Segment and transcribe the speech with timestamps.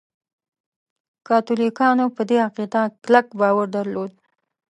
[1.27, 4.11] کاتولیکانو په دې عقیده کلک باور درلود.